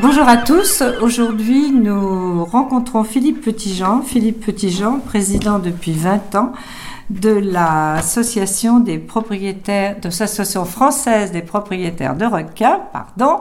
Bonjour 0.00 0.28
à 0.28 0.36
tous. 0.36 0.84
Aujourd'hui, 1.02 1.72
nous 1.72 2.44
rencontrons 2.44 3.02
Philippe 3.02 3.40
Petitjean. 3.40 4.02
Philippe 4.02 4.46
Petitjean, 4.46 5.00
président 5.00 5.58
depuis 5.58 5.90
20 5.90 6.36
ans 6.36 6.52
de 7.10 7.30
l'association 7.30 8.78
des 8.78 8.98
propriétaires, 8.98 9.96
de 9.98 10.04
l'association 10.04 10.64
française 10.64 11.32
des 11.32 11.42
propriétaires 11.42 12.14
de 12.14 12.26
requins, 12.26 12.80
pardon. 12.92 13.40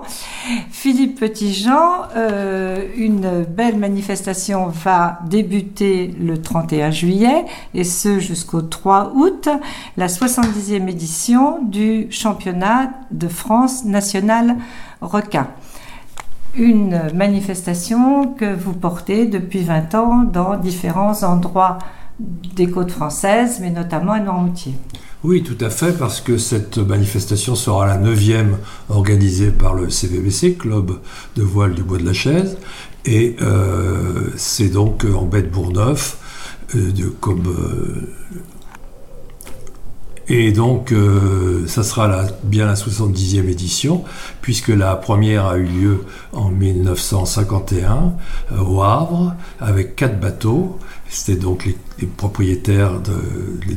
Philippe 0.72 1.20
Petitjean, 1.20 2.08
euh, 2.16 2.88
une 2.96 3.44
belle 3.44 3.78
manifestation 3.78 4.68
va 4.70 5.20
débuter 5.28 6.16
le 6.20 6.42
31 6.42 6.90
juillet 6.90 7.46
et 7.76 7.84
ce 7.84 8.18
jusqu'au 8.18 8.64
3 8.64 9.12
août, 9.14 9.48
la 9.96 10.08
70e 10.08 10.90
édition 10.90 11.62
du 11.62 12.08
championnat 12.10 12.90
de 13.12 13.28
France 13.28 13.86
national 13.86 14.56
requin 15.02 15.48
une 16.58 17.12
manifestation 17.14 18.34
que 18.34 18.54
vous 18.54 18.74
portez 18.74 19.28
depuis 19.28 19.64
20 19.64 19.96
ans 19.96 20.24
dans 20.24 20.58
différents 20.58 21.24
endroits 21.24 21.78
des 22.20 22.70
côtes 22.70 22.92
françaises, 22.92 23.60
mais 23.62 23.70
notamment 23.70 24.14
à 24.14 24.20
Noirmoutier. 24.20 24.74
Oui, 25.24 25.44
tout 25.44 25.58
à 25.64 25.70
fait, 25.70 25.98
parce 25.98 26.22
que 26.22 26.38
cette 26.38 26.78
manifestation 26.78 27.56
sera 27.56 27.86
la 27.86 27.98
neuvième 27.98 28.58
organisée 28.90 29.52
par 29.52 29.74
le 29.74 29.90
CVBC, 29.90 30.56
Club 30.56 31.00
de 31.36 31.44
voile 31.44 31.74
du 31.74 31.84
Bois 31.84 31.98
de 31.98 32.06
la 32.06 32.14
Chaise, 32.14 32.58
et 33.06 33.36
euh, 33.42 34.32
c'est 34.36 34.70
donc 34.70 35.06
en 35.06 35.26
baie 35.26 35.42
de 35.42 35.50
Bourneuf, 35.50 36.18
euh, 36.76 36.92
comme 37.20 37.48
euh, 37.48 38.14
et 40.30 40.52
donc, 40.52 40.92
euh, 40.92 41.66
ça 41.68 41.84
sera 41.84 42.08
la, 42.08 42.26
bien 42.44 42.66
la 42.66 42.74
70e 42.74 43.48
édition, 43.48 44.04
puisque 44.42 44.70
la 44.70 44.96
première 44.96 45.46
a 45.46 45.58
eu 45.58 45.66
lieu 45.66 46.04
en 46.34 46.50
1951 46.50 48.14
euh, 48.52 48.62
au 48.62 48.84
Havre, 48.84 49.36
avec 49.62 49.96
quatre 49.96 50.20
bateaux. 50.20 50.78
C'était 51.10 51.40
donc 51.40 51.66
les, 51.66 51.78
propriétaires 52.06 53.00
de, 53.00 53.16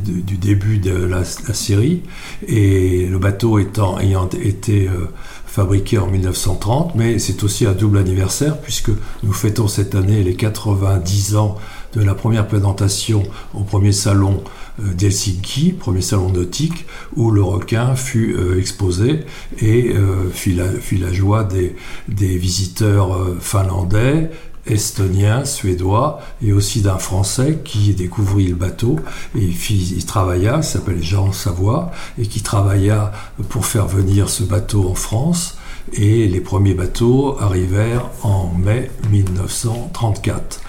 du 0.02 0.36
début 0.36 0.78
de 0.78 0.92
la, 0.92 1.24
série, 1.24 2.02
et 2.46 3.06
le 3.06 3.18
bateau 3.18 3.58
étant, 3.58 3.98
ayant 4.00 4.28
été 4.28 4.88
euh, 4.88 5.06
fabriqué 5.50 5.98
en 5.98 6.06
1930, 6.06 6.94
mais 6.94 7.18
c'est 7.18 7.42
aussi 7.42 7.66
un 7.66 7.72
double 7.72 7.98
anniversaire, 7.98 8.60
puisque 8.60 8.90
nous 9.24 9.32
fêtons 9.32 9.66
cette 9.66 9.96
année 9.96 10.22
les 10.22 10.34
90 10.34 11.34
ans 11.34 11.56
de 11.92 12.02
la 12.02 12.14
première 12.14 12.46
présentation 12.46 13.24
au 13.52 13.64
premier 13.64 13.90
salon 13.90 14.44
euh, 14.78 14.94
d'Helsinki, 14.94 15.72
premier 15.72 16.02
salon 16.02 16.30
nautique, 16.30 16.86
où 17.16 17.32
le 17.32 17.42
requin 17.42 17.96
fut 17.96 18.36
euh, 18.36 18.60
exposé 18.60 19.24
et 19.60 19.90
euh, 19.92 20.30
fit 20.30 20.54
la, 20.54 21.12
joie 21.12 21.42
des, 21.42 21.74
visiteurs 22.08 23.18
finlandais, 23.40 24.30
estoniens, 24.70 25.44
suédois 25.44 26.20
et 26.42 26.52
aussi 26.52 26.80
d'un 26.80 26.98
Français 26.98 27.60
qui 27.64 27.94
découvrit 27.94 28.48
le 28.48 28.54
bateau 28.54 28.96
et 29.36 29.44
il 29.70 30.04
travailla, 30.06 30.58
il 30.58 30.64
s'appelle 30.64 31.02
Jean 31.02 31.32
Savoie, 31.32 31.90
et 32.18 32.26
qui 32.26 32.42
travailla 32.42 33.12
pour 33.48 33.66
faire 33.66 33.86
venir 33.86 34.28
ce 34.28 34.42
bateau 34.42 34.88
en 34.88 34.94
France 34.94 35.56
et 35.92 36.28
les 36.28 36.41
premiers 36.41 36.74
bateaux 36.74 37.36
arrivèrent 37.41 38.10
en 38.22 38.52
mai 38.52 38.91
1934. 39.10 40.60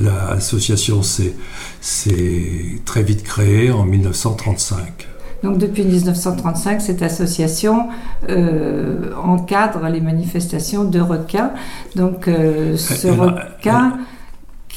L'association 0.00 1.02
s'est 1.02 1.34
très 2.84 3.02
vite 3.02 3.22
créée 3.22 3.70
en 3.70 3.84
1935. 3.84 5.08
Donc 5.44 5.58
depuis 5.58 5.84
1935, 5.84 6.80
cette 6.80 7.02
association 7.02 7.88
euh, 8.30 9.12
encadre 9.22 9.86
les 9.88 10.00
manifestations 10.00 10.84
de 10.84 10.98
requins. 10.98 11.50
Donc 11.94 12.28
euh, 12.28 12.78
ce 12.78 13.08
requin 13.08 13.98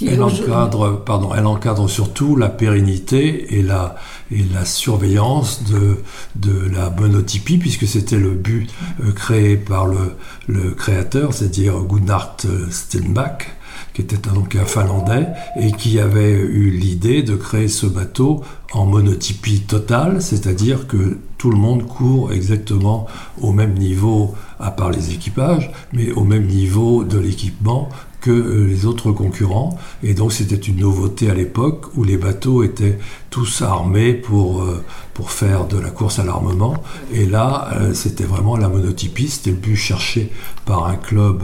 elle 0.05 0.21
encadre, 0.21 1.03
pardon, 1.03 1.31
elle 1.35 1.45
encadre 1.45 1.89
surtout 1.89 2.35
la 2.35 2.49
pérennité 2.49 3.57
et 3.57 3.63
la, 3.63 3.95
et 4.31 4.43
la 4.53 4.65
surveillance 4.65 5.63
de, 5.63 6.03
de 6.35 6.69
la 6.69 6.89
monotypie, 6.89 7.57
puisque 7.57 7.87
c'était 7.87 8.17
le 8.17 8.31
but 8.31 8.69
euh, 9.03 9.11
créé 9.11 9.57
par 9.57 9.87
le, 9.87 10.15
le 10.47 10.71
créateur, 10.71 11.33
c'est-à-dire 11.33 11.79
Gunnar 11.79 12.35
Stenbach, 12.69 13.56
qui 13.97 14.03
était 14.03 14.29
donc 14.29 14.55
un 14.55 14.65
Finlandais, 14.65 15.25
et 15.59 15.71
qui 15.71 15.99
avait 15.99 16.29
eu 16.29 16.69
l'idée 16.69 17.23
de 17.23 17.35
créer 17.35 17.67
ce 17.67 17.87
bateau 17.87 18.43
en 18.71 18.85
monotypie 18.85 19.61
totale, 19.61 20.21
c'est-à-dire 20.21 20.85
que 20.85 21.17
tout 21.39 21.49
le 21.49 21.57
monde 21.57 21.87
court 21.87 22.31
exactement 22.31 23.07
au 23.41 23.51
même 23.51 23.73
niveau, 23.73 24.35
à 24.59 24.69
part 24.69 24.91
les 24.91 25.15
équipages, 25.15 25.71
mais 25.93 26.11
au 26.11 26.23
même 26.23 26.45
niveau 26.45 27.03
de 27.05 27.17
l'équipement 27.17 27.89
euh, 28.31 28.67
les 28.67 28.85
autres 28.85 29.11
concurrents. 29.11 29.77
Et 30.03 30.13
donc 30.13 30.33
c'était 30.33 30.55
une 30.55 30.77
nouveauté 30.77 31.29
à 31.29 31.33
l'époque 31.33 31.85
où 31.95 32.03
les 32.03 32.17
bateaux 32.17 32.63
étaient 32.63 32.97
tous 33.29 33.61
armés 33.61 34.13
pour, 34.13 34.63
euh, 34.63 34.83
pour 35.13 35.31
faire 35.31 35.65
de 35.67 35.77
la 35.77 35.89
course 35.89 36.19
à 36.19 36.23
l'armement. 36.23 36.75
Et 37.13 37.25
là, 37.25 37.69
euh, 37.73 37.93
c'était 37.93 38.23
vraiment 38.23 38.57
la 38.57 38.69
monotypie, 38.69 39.27
c'était 39.27 39.51
le 39.51 39.57
but 39.57 39.75
cherché 39.75 40.31
par 40.65 40.87
un 40.87 40.95
club 40.95 41.43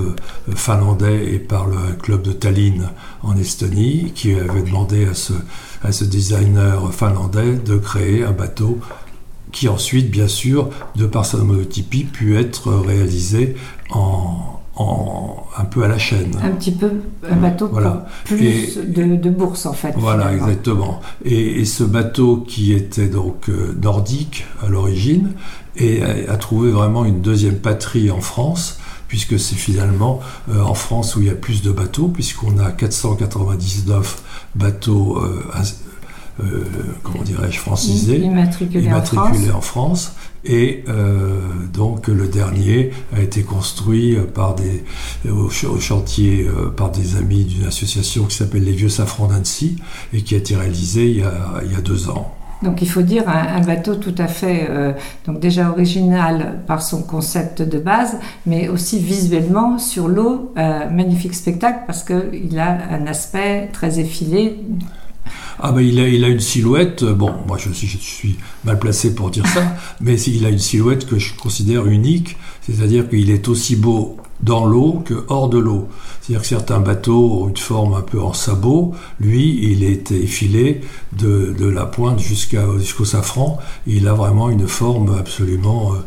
finlandais 0.56 1.34
et 1.34 1.40
par 1.40 1.68
le 1.68 1.94
club 2.02 2.22
de 2.22 2.32
Tallinn 2.32 2.90
en 3.22 3.38
Estonie, 3.38 4.12
qui 4.16 4.34
avait 4.34 4.64
demandé 4.64 5.06
à 5.06 5.14
ce, 5.14 5.34
à 5.84 5.92
ce 5.92 6.04
designer 6.04 6.94
finlandais 6.94 7.54
de 7.54 7.78
créer 7.78 8.24
un 8.24 8.32
bateau 8.32 8.80
qui 9.52 9.70
ensuite, 9.70 10.10
bien 10.12 10.28
sûr, 10.28 10.70
de 10.96 11.06
par 11.06 11.26
sa 11.26 11.38
monotypie, 11.38 12.04
pu 12.04 12.38
être 12.38 12.74
réalisé 12.74 13.56
en, 13.92 14.53
un 14.76 15.66
peu 15.66 15.84
à 15.84 15.88
la 15.88 15.98
chaîne. 15.98 16.32
Un 16.42 16.52
petit 16.52 16.72
peu, 16.72 16.92
un 17.30 17.36
bateau 17.36 17.68
voilà. 17.68 18.08
plus 18.26 18.78
de, 18.78 19.30
bourse 19.30 19.66
en 19.66 19.74
fait. 19.74 19.94
Voilà, 19.98 20.34
exactement. 20.34 21.00
Et, 21.24 21.66
ce 21.66 21.84
bateau 21.84 22.38
qui 22.48 22.74
était 22.74 23.08
donc 23.08 23.50
euh, 23.50 23.76
nordique 23.82 24.46
à 24.62 24.68
l'origine 24.68 25.32
et 25.76 26.02
a, 26.04 26.38
trouvé 26.38 26.72
vraiment 26.72 27.06
une 27.06 27.22
deuxième 27.22 27.58
patrie 27.58 28.12
en 28.12 28.22
France 28.22 28.80
puisque 29.08 29.40
c'est 29.40 29.56
finalement 29.56 30.20
euh, 30.50 30.62
en 30.62 30.74
France 30.74 31.16
où 31.16 31.22
il 31.22 31.28
y 31.28 31.30
a 31.30 31.36
plus 31.36 31.62
de 31.62 31.72
bateaux, 31.72 32.08
puisqu'on 32.08 32.58
a 32.58 32.72
499 32.72 34.24
bateaux 34.56 35.20
euh, 35.20 35.44
comment 37.04 37.24
dirais-je, 37.24 37.60
francisés, 37.60 38.18
immatriculés, 38.18 39.52
en 39.54 39.62
France 39.62 40.14
et 40.46 40.84
euh, 40.90 41.40
donc 41.74 42.08
le 42.08 42.28
dernier 42.28 42.92
a 43.16 43.22
été 43.22 43.44
construit 43.44 44.18
par 44.34 44.56
des, 44.56 44.84
au, 45.30 45.50
chantier 45.50 46.46
euh, 46.46 46.70
par 46.70 46.92
des 46.92 47.16
amis 47.16 47.46
d'une 47.46 47.66
association 47.66 48.26
qui 48.26 48.36
s'appelle 48.36 48.66
les 48.66 48.74
Vieux 48.74 48.90
Safrans 48.90 49.28
d'Annecy 49.28 49.78
et 50.14 50.22
qui 50.22 50.36
a 50.36 50.38
été 50.38 50.56
réalisé 50.56 51.10
il 51.10 51.18
y 51.20 51.24
a, 51.24 51.62
il 51.64 51.72
y 51.72 51.76
a 51.76 51.82
deux 51.82 52.10
ans. 52.10 52.36
Donc 52.62 52.82
il 52.82 52.90
faut 52.90 53.02
dire 53.02 53.24
un, 53.28 53.60
bateau 53.62 53.96
tout 53.96 54.16
à 54.18 54.28
fait 54.28 54.68
euh, 54.70 54.94
donc 55.26 55.40
déjà 55.40 55.70
original 55.70 56.62
par 56.66 56.82
son 56.82 57.04
concept 57.04 57.62
de 57.62 57.78
base, 57.78 58.20
mais 58.46 58.70
aussi 58.70 59.00
visuellement 59.00 59.78
sur 59.80 60.08
l'eau, 60.08 60.54
magnifique 60.56 61.36
spectacle 61.36 61.80
parce 61.88 62.04
qu'il 62.04 62.60
a 62.60 62.78
un 62.92 63.06
aspect 63.06 63.70
très 63.74 64.00
effilé 64.00 64.60
ah 65.60 65.72
ben 65.72 65.82
il 65.82 66.00
a, 66.00 66.08
il 66.08 66.24
a 66.24 66.28
une 66.28 66.40
silhouette, 66.40 67.04
euh, 67.04 67.14
bon, 67.14 67.34
moi 67.48 67.58
je, 67.58 67.70
je 67.72 67.98
suis 67.98 68.38
mal 68.64 68.80
placé 68.80 69.16
pour 69.16 69.30
dire 69.30 69.46
ça, 69.48 69.76
mais 70.02 70.20
il 70.22 70.46
a 70.46 70.50
une 70.50 70.60
silhouette 70.60 71.06
que 71.06 71.20
je 71.20 71.34
considère 71.36 71.86
unique, 71.86 72.38
c'est-à-dire 72.62 73.10
qu'il 73.10 73.30
est 73.30 73.48
aussi 73.48 73.76
beau 73.76 74.18
dans 74.42 74.66
l'eau 74.66 75.02
que 75.06 75.26
hors 75.30 75.48
de 75.48 75.58
l'eau. 75.58 75.88
C'est-à-dire 76.22 76.42
que 76.42 76.48
certains 76.48 76.80
bateaux 76.80 77.44
ont 77.44 77.50
une 77.50 77.58
forme 77.58 77.94
un 77.94 78.02
peu 78.02 78.22
en 78.22 78.34
sabot, 78.34 78.94
lui 79.20 79.60
il 79.72 79.84
est 79.84 80.12
effilé 80.12 80.82
de, 81.14 81.56
de 81.58 81.68
la 81.68 81.86
pointe 81.86 82.20
jusqu'au 82.20 83.06
safran, 83.06 83.60
il 83.88 84.08
a 84.08 84.14
vraiment 84.14 84.50
une 84.50 84.68
forme 84.68 85.16
absolument... 85.18 85.94
Euh, 85.94 85.98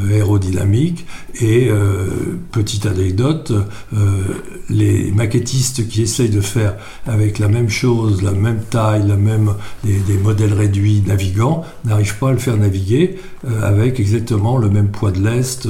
aérodynamique. 0.00 1.06
Et 1.40 1.68
euh, 1.68 2.06
petite 2.52 2.86
anecdote, 2.86 3.52
euh, 3.92 4.22
les 4.70 5.10
maquettistes 5.10 5.88
qui 5.88 6.02
essayent 6.02 6.30
de 6.30 6.40
faire 6.40 6.76
avec 7.06 7.38
la 7.38 7.48
même 7.48 7.68
chose, 7.68 8.22
la 8.22 8.32
même 8.32 8.62
taille, 8.70 9.06
la 9.06 9.16
même, 9.16 9.54
des, 9.84 10.18
modèles 10.22 10.52
réduits 10.52 11.02
navigants, 11.06 11.64
n'arrivent 11.84 12.18
pas 12.18 12.30
à 12.30 12.32
le 12.32 12.38
faire 12.38 12.56
naviguer 12.56 13.16
avec 13.62 14.00
exactement 14.00 14.56
le 14.56 14.70
même 14.70 14.88
poids 14.88 15.10
de 15.10 15.22
lest 15.22 15.68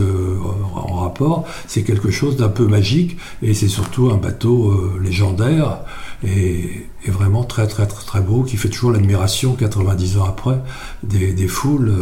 en 0.76 1.00
rapport. 1.00 1.44
C'est 1.66 1.82
quelque 1.82 2.10
chose 2.10 2.36
d'un 2.36 2.48
peu 2.48 2.66
magique 2.66 3.16
et 3.42 3.52
c'est 3.52 3.68
surtout 3.68 4.10
un 4.10 4.16
bateau 4.16 4.98
légendaire 5.02 5.80
et, 6.24 6.86
vraiment 7.06 7.44
très 7.44 7.66
très 7.66 7.86
très 7.86 8.20
beau, 8.22 8.42
qui 8.44 8.56
fait 8.56 8.70
toujours 8.70 8.90
l'admiration 8.90 9.52
90 9.52 10.18
ans 10.18 10.24
après 10.24 10.58
des, 11.02 11.48
foules 11.48 11.92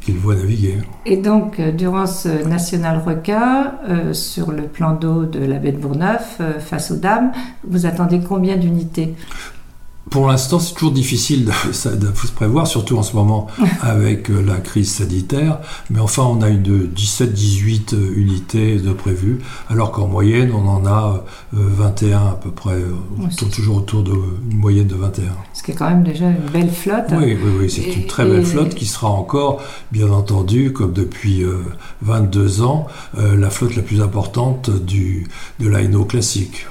qu'il 0.00 0.16
voit 0.16 0.34
naviguer. 0.34 0.78
Et 1.06 1.16
donc 1.16 1.60
durant 1.60 2.06
ce 2.06 2.28
National 2.46 3.00
Requin, 3.04 3.74
euh, 3.88 4.12
sur 4.12 4.50
le 4.50 4.64
plan 4.64 4.94
d'eau 4.94 5.24
de 5.24 5.38
la 5.38 5.58
baie 5.58 5.72
de 5.72 5.78
Bourneuf, 5.78 6.38
euh, 6.40 6.58
face 6.58 6.90
aux 6.90 6.96
dames, 6.96 7.32
vous 7.66 7.86
attendez 7.86 8.20
combien 8.20 8.56
d'unités? 8.56 9.14
Pour 10.10 10.28
l'instant, 10.28 10.58
c'est 10.58 10.74
toujours 10.74 10.92
difficile 10.92 11.44
de, 11.66 11.72
se 11.72 12.32
prévoir, 12.34 12.66
surtout 12.66 12.96
en 12.98 13.02
ce 13.02 13.14
moment 13.16 13.46
avec 13.80 14.30
euh, 14.30 14.42
la 14.42 14.56
crise 14.56 14.90
sanitaire. 14.90 15.58
Mais 15.90 16.00
enfin, 16.00 16.22
on 16.24 16.42
a 16.42 16.48
une 16.48 16.88
17-18 16.94 17.94
euh, 17.94 18.12
unités 18.16 18.76
de 18.76 18.92
prévues, 18.92 19.40
alors 19.68 19.92
qu'en 19.92 20.06
moyenne, 20.06 20.52
on 20.52 20.66
en 20.68 20.86
a 20.86 21.24
21 21.52 22.18
euh, 22.18 22.30
à 22.30 22.34
peu 22.34 22.50
près, 22.50 22.80
toujours 23.52 23.76
autour 23.76 24.02
d'une 24.02 24.58
moyenne 24.58 24.86
de 24.86 24.94
21. 24.94 25.24
Ce 25.52 25.62
qui 25.62 25.72
est 25.72 25.74
quand 25.74 25.88
même 25.88 26.04
déjà 26.04 26.26
une 26.26 26.50
belle 26.52 26.70
flotte. 26.70 27.06
Oui, 27.12 27.36
oui, 27.42 27.50
oui 27.60 27.70
c'est 27.70 27.82
une 27.82 28.06
très 28.06 28.24
belle 28.24 28.44
flotte 28.44 28.74
qui 28.74 28.86
sera 28.86 29.08
encore, 29.08 29.60
bien 29.92 30.10
entendu, 30.10 30.72
comme 30.72 30.92
depuis 30.92 31.42
22 32.02 32.62
ans, 32.62 32.86
la 33.16 33.50
flotte 33.50 33.76
la 33.76 33.82
plus 33.82 34.00
importante 34.00 34.70
du, 34.70 35.26
de 35.60 35.68
l'ANO 35.68 36.04
classique. 36.04 36.66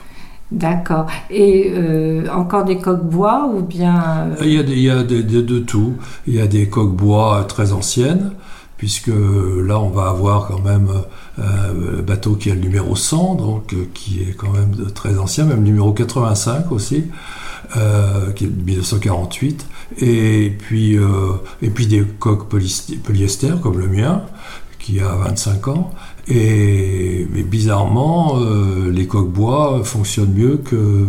D'accord. 0.51 1.07
Et 1.29 1.73
euh, 1.73 2.27
encore 2.31 2.63
des 2.63 2.77
coques 2.77 3.03
bois 3.03 3.51
ou 3.53 3.61
bien 3.61 4.29
euh, 4.39 4.45
Il 4.45 4.53
y 4.53 4.57
a, 4.57 4.61
il 4.61 4.79
y 4.79 4.89
a 4.89 5.03
de, 5.03 5.21
de, 5.21 5.59
tout. 5.59 5.95
Il 6.25 6.35
y 6.35 6.41
a 6.41 6.47
des 6.47 6.69
coques 6.69 6.95
bois 6.95 7.43
très 7.49 7.73
anciennes, 7.73 8.31
puisque 8.77 9.07
là 9.07 9.77
on 9.79 9.89
va 9.89 10.07
avoir 10.07 10.47
quand 10.47 10.61
même 10.61 10.87
euh, 11.39 11.99
un 11.99 12.01
bateau 12.01 12.35
qui 12.35 12.49
a 12.49 12.55
le 12.55 12.61
numéro 12.61 12.95
100, 12.95 13.35
donc 13.35 13.75
qui 13.93 14.21
est 14.21 14.33
quand 14.33 14.51
même 14.51 14.73
très 14.93 15.17
ancien, 15.17 15.43
même 15.43 15.57
le 15.57 15.63
numéro 15.63 15.91
85 15.91 16.71
aussi, 16.71 17.03
qui 18.35 18.45
est 18.45 18.47
de 18.47 18.63
1948. 18.63 19.65
Et 19.99 20.53
puis, 20.57 20.97
et 21.61 21.69
puis 21.69 21.87
des 21.87 22.03
coques 22.19 22.47
polyester 22.47 23.51
comme 23.61 23.79
le 23.79 23.87
mien, 23.87 24.23
qui 24.87 25.01
a 25.01 25.15
25 25.15 25.67
ans. 25.67 25.91
Et 26.29 27.25
bizarrement, 27.45 28.39
euh, 28.39 28.89
les 28.89 29.05
coques 29.05 29.31
bois 29.31 29.81
fonctionnent 29.83 30.33
mieux 30.33 30.57
que, 30.57 31.05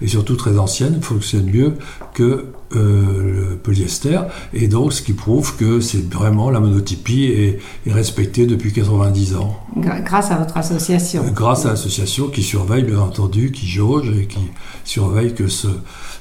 et 0.00 0.06
surtout 0.06 0.36
très 0.36 0.58
anciennes, 0.58 1.00
fonctionnent 1.02 1.50
mieux 1.50 1.74
que 2.14 2.46
euh, 2.76 3.50
le 3.50 3.56
polyester. 3.56 4.20
Et 4.52 4.66
donc, 4.66 4.92
ce 4.92 5.02
qui 5.02 5.12
prouve 5.12 5.56
que 5.56 5.80
c'est 5.80 6.12
vraiment 6.12 6.50
la 6.50 6.60
monotypie 6.60 7.24
est, 7.24 7.60
est, 7.86 7.92
respectée 7.92 8.46
depuis 8.46 8.72
90 8.72 9.36
ans. 9.36 9.56
Grâce 9.76 10.30
à 10.30 10.36
votre 10.36 10.56
association. 10.56 11.24
grâce 11.32 11.66
à 11.66 11.70
l'association 11.70 12.28
qui 12.28 12.42
surveille, 12.42 12.82
bien 12.82 12.98
entendu, 12.98 13.52
qui 13.52 13.66
jauge 13.66 14.10
et 14.10 14.26
qui 14.26 14.50
surveille 14.84 15.34
que 15.34 15.46
ce, 15.46 15.68